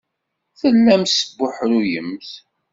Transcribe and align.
Tellamt 0.59 1.07
tesbuḥruyemt. 1.17 2.29